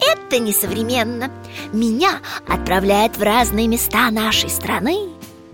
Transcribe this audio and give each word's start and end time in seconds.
это 0.00 0.38
несовременно. 0.38 1.30
Меня 1.72 2.20
отправляет 2.48 3.16
в 3.16 3.22
разные 3.22 3.68
места 3.68 4.10
нашей 4.10 4.50
страны 4.50 5.10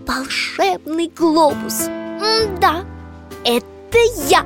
Волшебный 0.07 1.11
глобус. 1.17 1.89
М-да, 1.89 2.85
это 3.45 3.99
я 4.29 4.45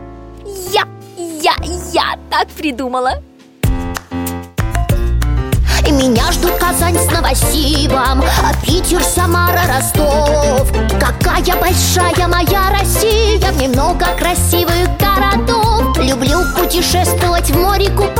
Я, 0.72 0.84
я, 1.16 1.54
я 1.92 2.18
так 2.30 2.48
придумала. 2.48 3.22
Меня 5.90 6.30
ждут 6.32 6.52
Казань 6.52 6.96
с 6.96 7.10
Новосибом 7.10 8.22
Питер, 8.64 9.02
Самара, 9.02 9.62
Ростов. 9.66 10.70
Какая 11.00 11.60
большая 11.60 12.28
моя 12.28 12.70
Россия 12.70 13.50
В 13.50 13.58
ней 13.58 13.68
много 13.68 14.06
красивых 14.18 14.88
городов. 14.98 15.98
Люблю 15.98 16.42
путешествовать, 16.56 17.50
в 17.50 17.58
море 17.58 17.90
купаться 17.90 18.19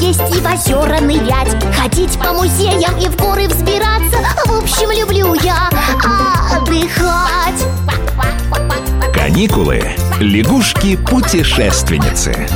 Поесть 0.00 0.34
и 0.34 0.40
в 0.40 0.46
озера 0.46 0.98
нырять 1.00 1.62
Ходить 1.76 2.18
по 2.18 2.32
музеям 2.32 2.98
и 2.98 3.06
в 3.06 3.16
горы 3.18 3.46
взбираться. 3.48 4.16
В 4.46 4.62
общем, 4.62 4.90
люблю 4.98 5.34
я 5.34 5.68
отдыхать. 6.56 7.62
Каникулы. 9.12 9.84
Лягушки-путешественницы. 10.18 12.48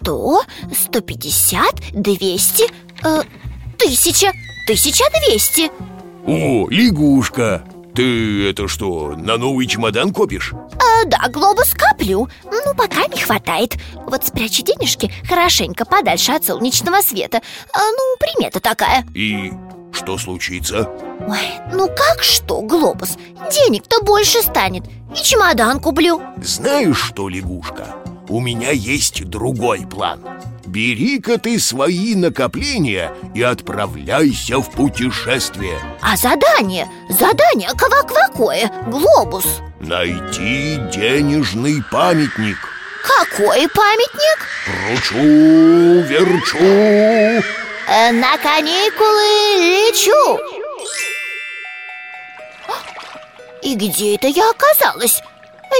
Сто, 0.00 0.44
сто 0.72 1.00
пятьдесят, 1.00 1.74
двести, 1.92 2.66
э, 3.04 3.22
тысяча, 3.76 4.30
тысяча 4.68 5.02
двести? 5.26 5.68
О, 6.26 6.68
лягушка! 6.70 7.64
Ты 7.94 8.48
это 8.48 8.68
что, 8.68 9.14
на 9.16 9.36
новый 9.36 9.66
чемодан 9.66 10.12
копишь? 10.12 10.52
э, 10.74 11.04
Да, 11.06 11.28
глобус 11.28 11.74
коплю, 11.74 12.28
ну 12.44 12.74
пока 12.76 13.06
не 13.06 13.20
хватает. 13.20 13.74
Вот 14.06 14.24
спрячу 14.24 14.62
денежки 14.62 15.10
хорошенько 15.28 15.84
подальше 15.84 16.32
от 16.32 16.44
солнечного 16.44 17.00
света. 17.02 17.38
Э, 17.38 17.78
Ну, 17.78 18.16
примета 18.18 18.60
такая. 18.60 19.04
И 19.14 19.52
что 19.92 20.18
случится? 20.18 20.88
Ой, 21.26 21.48
ну 21.72 21.88
как 21.88 22.22
что, 22.22 22.60
глобус, 22.62 23.16
денег-то 23.52 24.02
больше 24.04 24.40
станет. 24.42 24.84
И 25.12 25.22
чемодан 25.22 25.80
куплю. 25.80 26.22
Знаешь 26.42 26.96
что, 26.98 27.28
лягушка? 27.28 27.96
У 28.28 28.40
меня 28.40 28.70
есть 28.70 29.24
другой 29.24 29.80
план 29.86 30.20
Бери-ка 30.70 31.36
ты 31.36 31.58
свои 31.58 32.14
накопления 32.14 33.12
и 33.34 33.42
отправляйся 33.42 34.58
в 34.58 34.70
путешествие 34.70 35.76
А 36.00 36.16
задание, 36.16 36.86
задание 37.08 37.70
ква-квакое, 37.70 38.70
глобус. 38.86 39.46
Найти 39.80 40.76
денежный 40.94 41.82
памятник. 41.90 42.56
Какой 43.02 43.68
памятник? 43.68 44.46
Кручу, 44.64 46.02
верчу. 46.06 46.58
Э, 47.88 48.12
На 48.12 48.38
каникулы 48.38 49.56
лечу. 49.56 50.38
И 53.64 53.74
где 53.74 54.14
это 54.14 54.28
я 54.28 54.48
оказалась? 54.50 55.20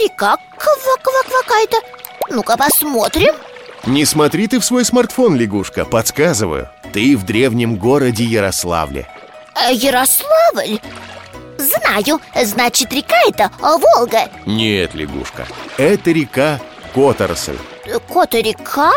Река 0.03 0.37
ква-ква 0.59 1.23
какая-то 1.43 1.77
Ну-ка 2.31 2.57
посмотрим 2.57 3.35
Не 3.87 4.05
смотри 4.05 4.47
ты 4.47 4.61
в 4.61 4.65
свой 4.65 4.85
смартфон, 4.85 5.37
лягушка, 5.37 5.85
подсказываю. 5.85 6.69
Ты 6.93 7.17
в 7.17 7.25
древнем 7.25 7.77
городе 7.77 8.25
Ярославле. 8.25 9.07
Э, 9.55 9.73
Ярославль? 9.73 10.81
Знаю, 11.57 12.21
значит 12.35 12.93
река 12.93 13.17
это 13.29 13.51
Волга? 13.61 14.31
Нет, 14.47 14.95
лягушка, 14.95 15.47
это 15.77 16.11
река 16.11 16.61
Которосль 16.95 17.59
Э, 17.87 17.99
Кота 18.09 18.39
река? 18.39 18.93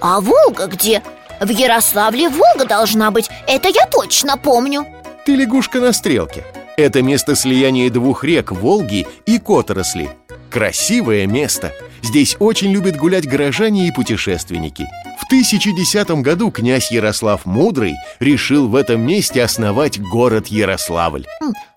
А 0.00 0.20
Волга 0.20 0.66
где? 0.66 1.02
В 1.40 1.48
Ярославле 1.48 2.28
Волга 2.28 2.64
должна 2.64 3.10
быть, 3.10 3.28
это 3.46 3.68
я 3.68 3.86
точно 3.86 4.36
помню. 4.38 4.86
Ты 5.24 5.34
лягушка 5.34 5.80
на 5.80 5.92
стрелке. 5.92 6.44
Это 6.76 7.02
место 7.02 7.34
слияния 7.36 7.90
двух 7.90 8.22
рек 8.24 8.52
Волги 8.52 9.06
и 9.24 9.38
Которосли 9.38 10.10
Красивое 10.56 11.26
место. 11.26 11.74
Здесь 12.02 12.34
очень 12.38 12.72
любят 12.72 12.96
гулять 12.96 13.28
горожане 13.28 13.88
и 13.88 13.92
путешественники. 13.92 14.86
В 15.20 15.26
1010 15.26 16.22
году 16.22 16.50
князь 16.50 16.90
Ярослав 16.90 17.44
Мудрый 17.44 17.92
решил 18.20 18.66
в 18.66 18.74
этом 18.74 19.02
месте 19.02 19.42
основать 19.42 20.00
город 20.00 20.46
Ярославль. 20.46 21.26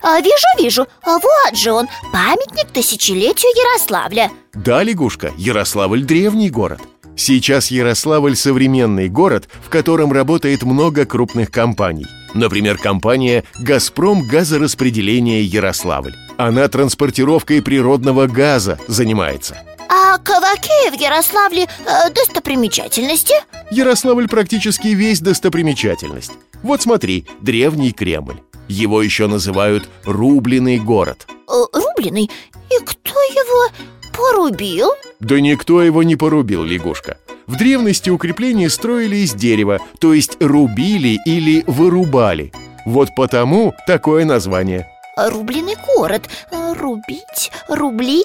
А, 0.02 0.18
Вижу, 0.20 0.46
вижу, 0.58 0.86
а 1.02 1.18
вот 1.18 1.58
же 1.58 1.72
он, 1.72 1.88
памятник 2.10 2.68
тысячелетию 2.68 3.52
Ярославля. 3.54 4.30
Да, 4.54 4.82
лягушка, 4.82 5.30
Ярославль 5.36 6.04
древний 6.04 6.48
город. 6.48 6.80
Сейчас 7.16 7.70
Ярославль 7.70 8.34
современный 8.34 9.10
город, 9.10 9.50
в 9.62 9.68
котором 9.68 10.10
работает 10.10 10.62
много 10.62 11.04
крупных 11.04 11.50
компаний 11.50 12.06
Например, 12.34 12.78
компания 12.78 13.44
«Газпром 13.58 14.26
газораспределение 14.26 15.44
Ярославль» 15.44 16.14
Она 16.36 16.68
транспортировкой 16.68 17.60
природного 17.60 18.26
газа 18.26 18.78
занимается. 18.88 19.58
А 19.90 20.16
какие 20.18 20.90
в 20.90 20.98
Ярославле 20.98 21.64
э, 21.64 22.10
достопримечательности? 22.14 23.34
Ярославль 23.70 24.26
практически 24.26 24.88
весь 24.88 25.20
достопримечательность. 25.20 26.32
Вот 26.62 26.80
смотри, 26.80 27.26
древний 27.42 27.92
Кремль. 27.92 28.40
Его 28.68 29.02
еще 29.02 29.26
называют 29.26 29.88
«Рубленый 30.04 30.78
город» 30.78 31.26
Э, 31.46 31.64
Рубленый, 31.72 32.30
и 32.70 32.84
кто 32.84 33.20
его 33.20 33.70
порубил? 34.16 34.90
Да 35.18 35.40
никто 35.40 35.82
его 35.82 36.02
не 36.04 36.16
порубил, 36.16 36.64
лягушка 36.64 37.18
В 37.50 37.56
древности 37.56 38.10
укрепления 38.10 38.70
строили 38.70 39.16
из 39.16 39.34
дерева 39.34 39.80
То 39.98 40.14
есть 40.14 40.36
рубили 40.40 41.18
или 41.26 41.64
вырубали. 41.66 42.52
Вот 42.86 43.08
потому 43.16 43.74
такое 43.88 44.24
название. 44.24 44.86
Рубленый 45.16 45.74
город, 45.96 46.30
Э, 46.52 46.74
рубить, 46.74 47.50
рубли. 47.66 48.24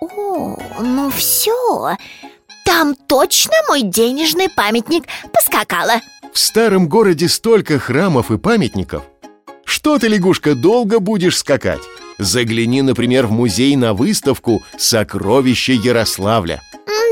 О, 0.00 0.56
ну 0.80 1.10
все 1.10 1.96
Там 2.64 2.94
точно 2.94 3.52
мой 3.68 3.82
денежный 3.82 4.48
памятник 4.48 5.04
поскакала. 5.34 6.00
В 6.32 6.38
старом 6.38 6.88
городе 6.88 7.28
столько 7.28 7.78
храмов 7.78 8.30
и 8.30 8.38
памятников. 8.38 9.02
Что 9.66 9.98
ты, 9.98 10.08
лягушка, 10.08 10.54
долго 10.54 10.98
будешь 10.98 11.36
скакать? 11.36 11.82
Загляни, 12.16 12.80
например, 12.80 13.26
в 13.26 13.32
музей 13.32 13.76
на 13.76 13.92
выставку 13.92 14.62
«Сокровища 14.78 15.72
Ярославля» 15.72 16.62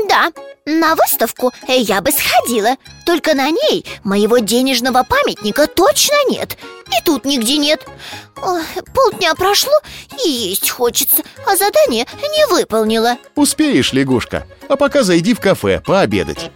Да, 0.09 0.31
на 0.65 0.95
выставку 0.95 1.53
я 1.67 2.01
бы 2.01 2.11
сходила. 2.11 2.75
Только 3.05 3.35
на 3.35 3.49
ней 3.51 3.85
моего 4.03 4.39
денежного 4.39 5.03
памятника 5.03 5.67
точно 5.67 6.15
нет. 6.29 6.57
И 6.87 7.03
тут 7.03 7.25
нигде 7.25 7.57
нет. 7.57 7.85
Ой, 8.41 8.63
Полдня 8.93 9.33
прошло 9.35 9.73
и 10.23 10.29
есть 10.29 10.69
хочется 10.69 11.17
А 11.45 11.55
задание 11.55 12.05
не 12.15 12.47
выполнила. 12.47 13.17
Успеешь, 13.35 13.93
лягушка. 13.93 14.45
А 14.67 14.75
пока 14.75 15.03
зайди 15.03 15.33
в 15.33 15.39
кафе 15.39 15.81
пообедать 15.85 16.51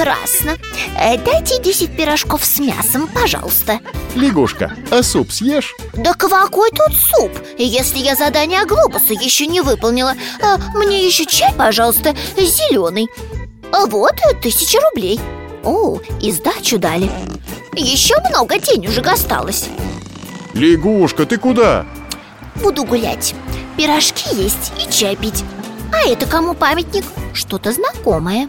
Прекрасно. 0.00 0.56
Э, 0.98 1.18
Дайте 1.18 1.60
10 1.60 1.94
пирожков 1.94 2.42
с 2.42 2.58
мясом, 2.58 3.06
пожалуйста. 3.06 3.80
Лягушка, 4.14 4.74
а 4.90 5.02
суп 5.02 5.30
съешь? 5.30 5.76
Да 5.92 6.14
какой 6.14 6.70
тут 6.70 6.96
суп? 6.96 7.30
Если 7.58 7.98
я 7.98 8.16
задание 8.16 8.64
глобуса 8.64 9.12
еще 9.12 9.46
не 9.46 9.60
выполнила 9.60 10.14
а, 10.42 10.56
Мне 10.74 11.04
еще 11.04 11.26
чай, 11.26 11.52
пожалуйста, 11.52 12.16
зеленый. 12.34 13.08
А 13.72 13.84
Вот, 13.84 14.14
тысяча 14.40 14.78
рублей. 14.80 15.20
О, 15.64 15.98
и 16.18 16.32
сдачу 16.32 16.78
дали. 16.78 17.10
Еще 17.76 18.14
много 18.30 18.58
денежек 18.58 19.06
осталось 19.06 19.66
Лягушка, 20.54 21.26
ты 21.26 21.36
куда? 21.36 21.84
Буду 22.54 22.84
гулять. 22.84 23.34
Пирожки 23.76 24.34
есть 24.34 24.72
и 24.78 24.90
чай 24.90 25.14
пить. 25.14 25.44
А 25.92 26.08
это 26.08 26.24
кому 26.24 26.54
памятник? 26.54 27.04
Что-то 27.34 27.72
знакомое 27.72 28.48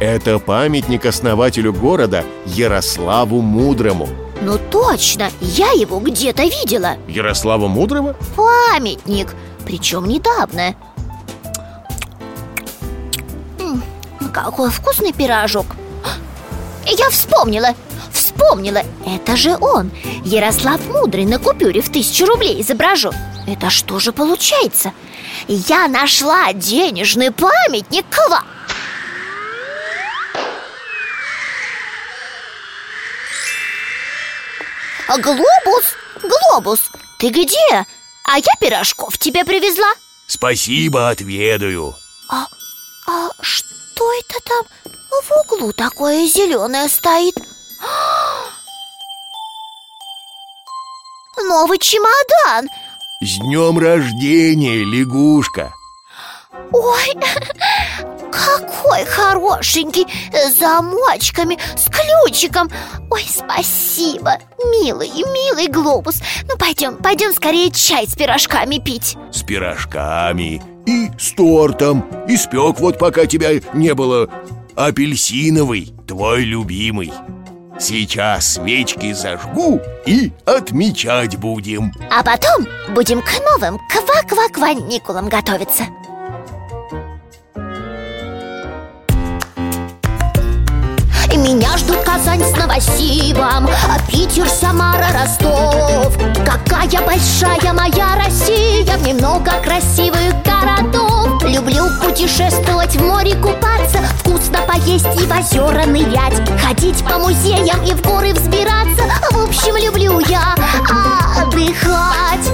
Это 0.00 0.38
памятник 0.38 1.06
основателю 1.06 1.72
города 1.72 2.24
Ярославу 2.46 3.40
Мудрому. 3.42 4.08
Ну 4.40 4.56
точно, 4.70 5.30
я 5.40 5.72
его 5.72 5.98
где-то 5.98 6.44
видела. 6.44 6.96
Ярослава 7.08 7.66
Мудрого? 7.66 8.14
Памятник, 8.36 9.34
причем 9.64 10.04
недавно. 10.06 10.76
М, 13.58 13.82
Какой 14.32 14.70
вкусный 14.70 15.12
пирожок. 15.12 15.66
Я 16.86 17.10
вспомнила, 17.10 17.74
вспомнила 18.12 18.80
Это 19.04 19.36
же 19.36 19.56
он, 19.60 19.90
Ярослав 20.24 20.80
Мудрый 20.88 21.26
на 21.26 21.38
купюре 21.38 21.82
в 21.82 21.90
тысячу 21.90 22.24
рублей 22.24 22.62
изображен 22.62 23.12
Это 23.46 23.68
что 23.68 23.98
же 23.98 24.12
получается? 24.12 24.92
Я 25.48 25.86
нашла 25.88 26.52
денежный 26.54 27.30
памятник 27.30 28.06
Ква 28.08 28.42
Глобус, 35.08 35.94
глобус, 36.22 36.80
ты 37.18 37.30
где? 37.30 37.86
А 38.24 38.36
я 38.36 38.52
пирожков 38.60 39.16
тебе 39.16 39.42
привезла. 39.44 39.90
Спасибо, 40.26 41.08
отведаю. 41.08 41.94
А, 42.28 42.46
а 43.06 43.30
что 43.40 44.12
это 44.20 44.38
там? 44.44 44.66
В 45.10 45.32
углу 45.32 45.72
такое 45.72 46.26
зеленое 46.26 46.90
стоит? 46.90 47.36
Новый 51.38 51.78
чемодан. 51.78 52.68
С 53.22 53.38
днем 53.38 53.78
рождения, 53.78 54.84
лягушка! 54.84 55.72
Ой, 56.70 57.14
какой 58.98 59.04
хорошенький 59.04 60.06
С 60.32 60.58
замочками, 60.58 61.58
с 61.76 61.88
ключиком. 61.90 62.70
Ой, 63.10 63.24
спасибо, 63.28 64.38
милый, 64.70 65.08
милый 65.08 65.68
глобус. 65.68 66.20
Ну 66.48 66.56
пойдем, 66.56 66.96
пойдем 66.96 67.32
скорее 67.32 67.70
чай 67.70 68.06
с 68.06 68.14
пирожками 68.14 68.78
пить. 68.78 69.16
С 69.32 69.42
пирожками 69.42 70.62
и 70.86 71.10
с 71.18 71.32
тортом. 71.32 72.04
Испек 72.28 72.80
вот 72.80 72.98
пока 72.98 73.26
тебя 73.26 73.50
не 73.72 73.94
было. 73.94 74.28
Апельсиновый, 74.76 75.92
твой 76.06 76.44
любимый. 76.44 77.12
Сейчас 77.80 78.54
свечки 78.54 79.12
зажгу 79.12 79.80
и 80.04 80.32
отмечать 80.44 81.36
будем. 81.36 81.92
А 82.10 82.24
потом 82.24 82.66
будем 82.94 83.22
к 83.22 83.30
новым 83.52 83.78
ква-ква-кваникулам 83.88 85.28
готовиться 85.28 85.84
Меня 91.48 91.76
ждут 91.78 91.96
Казань 92.04 92.44
с 92.44 92.54
Новосибом 92.58 93.66
а 93.66 93.98
Питер, 94.06 94.46
Самара, 94.46 95.06
Ростов 95.14 96.14
Какая 96.44 97.00
большая 97.06 97.72
моя 97.72 98.16
Россия 98.22 98.94
В 98.98 99.02
ней 99.02 99.14
много 99.14 99.52
красивых 99.64 100.34
городов 100.44 101.42
Люблю 101.44 101.86
путешествовать, 102.04 102.96
в 102.96 103.02
море 103.02 103.34
купаться 103.36 104.00
Вкусно 104.18 104.58
поесть 104.70 105.06
и 105.16 105.24
в 105.24 105.32
озера 105.32 105.86
нырять 105.86 106.38
Ходить 106.62 107.02
по 107.02 107.16
музеям 107.18 107.82
и 107.82 107.92
в 107.92 108.02
горы 108.02 108.34
взбираться 108.34 109.04
В 109.30 109.38
общем, 109.48 109.78
люблю 109.82 110.20
я 110.28 110.54
отдыхать 111.40 112.46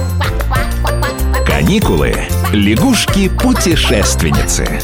Каникулы. 1.45 2.15
Лягушки-путешественницы. 2.53 4.79